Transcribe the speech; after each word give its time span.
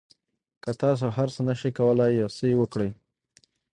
که 0.63 0.71
تاسو 0.81 1.05
هر 1.17 1.27
څه 1.35 1.41
نه 1.47 1.53
شئ 1.59 1.71
کولای 1.77 2.11
یو 2.21 2.29
څه 2.37 2.43
یې 2.49 2.55
وکړئ. 2.59 2.89